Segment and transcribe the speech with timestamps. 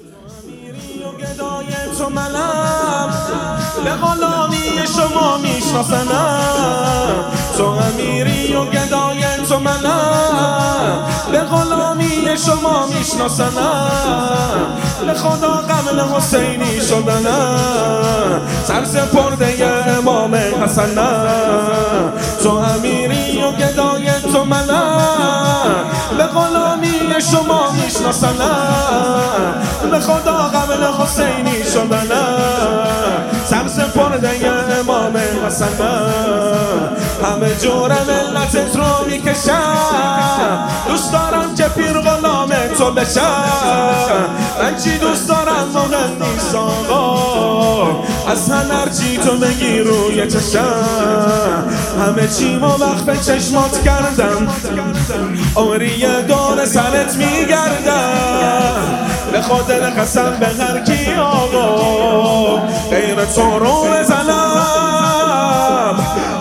[0.00, 3.10] امیری و گدای تو منم.
[3.84, 7.24] به غلامی شما میشناسنم
[7.56, 11.06] تو امیری و گدای تو منم.
[11.32, 13.90] به غلامی شما میشناسنم
[15.06, 18.40] به خدا قبل حسینی شدنم.
[18.64, 19.66] سر سپرده
[19.98, 22.12] امام حسنم.
[22.42, 25.84] تو امیری و گدای تو منم.
[26.16, 27.00] به غلامی
[27.32, 28.79] شما میشناسنم
[30.00, 34.30] خدا قبل حسینی شدنم سر سپرده
[34.80, 40.68] امام حسنم همه جور ملتت رو می‌کشم.
[40.88, 43.44] دوست دارم که پیر غلام تو بشم.
[44.62, 51.64] من چی دوست دارم؟ مهم نیست آقا از هرچی تو بگی روی چشم.
[52.00, 54.48] همه چی ما وقف چشمات کردم.
[55.56, 59.09] عمری دور سرت میگردم.
[59.40, 62.56] خاطر قسم به هر کی آقا
[62.90, 64.80] غیر تو رو بزنم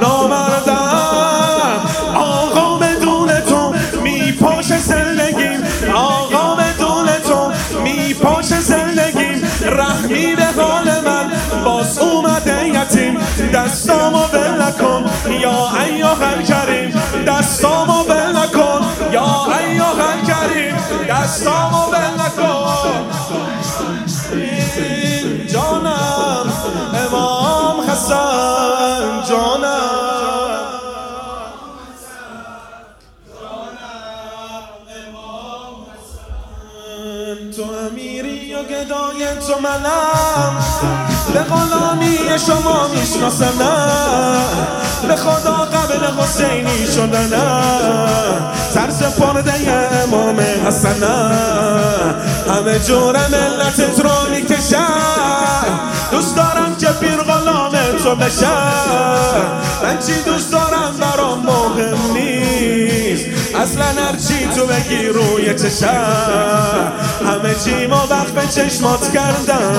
[0.01, 1.81] نامردم.
[2.15, 5.63] آقا بدون تو میپاش زندگیم.
[5.95, 7.51] آقا بدون تو
[7.83, 9.43] میپاش زندگیم.
[9.61, 11.31] رحمی به حال من.
[11.65, 13.17] باز اومده یتیم.
[13.53, 17.01] دستامو بل کن یا ایوه کریم.
[17.27, 20.75] دستامو بل کن یا ایوه کریم.
[21.09, 21.78] دستامو
[37.59, 40.55] تو امیری و گدای تو منم.
[41.33, 44.41] به غلامی شما میشناسنم
[45.07, 48.51] به خدا قبل حسینی شدنم.
[48.73, 49.53] سر سپرده
[50.03, 52.15] امام حسنم.
[52.49, 55.79] همه جور ملتت رو می‌کشم
[56.11, 57.71] دوست دارم که پیر غلام
[58.03, 58.71] تو بشم
[59.83, 62.08] من چی دوست دارم؟ برام مهم
[63.61, 66.91] اصلا هرچی تو بگی روی چشم.
[67.25, 69.75] همه چی ما وقف چشمات کردم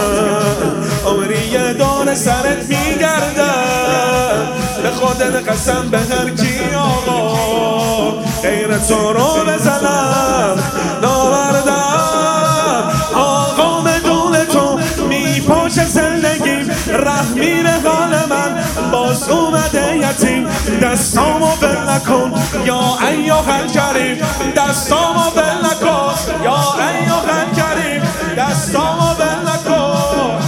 [1.07, 4.49] عمری دور سرت میگردم
[4.83, 8.11] به خودت قسم به هر کی آقا
[8.43, 10.59] غیر تو رو بزنم.
[11.03, 12.91] ناوردم.
[13.15, 20.49] آقا بدون تو میپاش زندگیم رحمی به حال من باز اومده یتیم.
[20.83, 21.70] دستامو بل
[22.01, 22.33] نکن.
[22.65, 24.19] یا ایوه کریم
[24.57, 26.15] دستامو بل نکن.
[26.45, 28.03] یا ایوه کریم
[28.37, 30.41] دستامو بل نکن.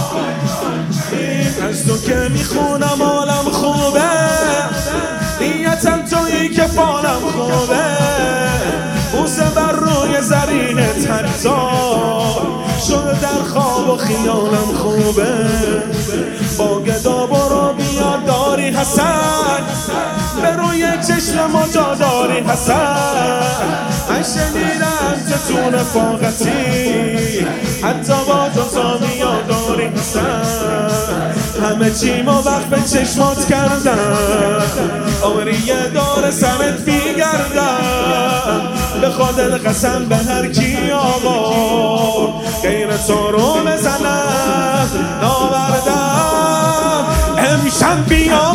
[1.69, 4.01] از تو که می‌خونم حالم خوبه.
[5.41, 7.83] نیتم تویی که فالم خوبه.
[9.11, 11.49] بوسه بر روی زرینت حتی
[12.87, 15.49] شده در خواب و خیالم خوبه.
[16.57, 19.63] با گدا برو بیا داری حسن.
[20.41, 21.65] به روی چشم ما
[21.99, 23.43] داری حسن.
[24.09, 27.47] من شنیدم که تو رفاقتی
[27.83, 30.83] حتی با جزا بیا داری حسن.
[31.63, 34.63] همه چی ما وقت چشمات کردم
[35.23, 35.57] عمری
[35.93, 38.61] دور سرت میگردم
[39.01, 44.89] به خاطر قسم به هر کی آقا غیر تو رو بزنم
[45.21, 47.05] ناوردم
[47.37, 48.53] امشب بیا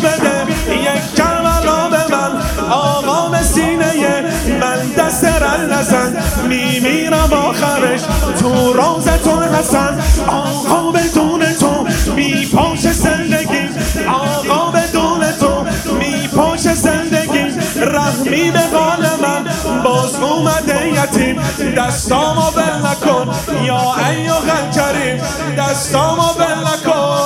[8.69, 9.99] تو روزتون حسن.
[10.27, 13.69] آقا بدون تو میپاش زندگی.
[14.07, 17.45] آقا بدون تو میپاش زندگی.
[17.75, 19.45] رحمی به حال من
[19.83, 21.41] باز اومده یتیم.
[21.77, 25.21] دستامو بل نکن یا ایوه کریم
[25.57, 27.18] دستامو بل نکن یا دستامو بل نکن.